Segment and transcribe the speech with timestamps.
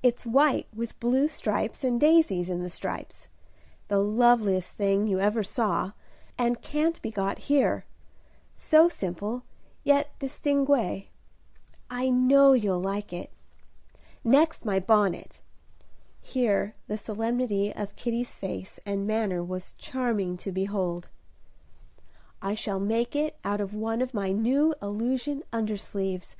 [0.00, 3.26] It's white with blue stripes and daisies in the stripes;
[3.88, 5.90] the loveliest thing you ever saw,
[6.38, 7.84] and can't be got here.
[8.54, 9.42] So simple,
[9.82, 11.08] yet distingué,
[11.90, 13.32] I know you'll like it.
[14.22, 15.40] Next, my bonnet,"
[16.20, 21.08] here the solemnity of Kitty's face and manner was charming to behold.
[22.40, 26.36] "I shall make it out of one of my new illusion undersleeves.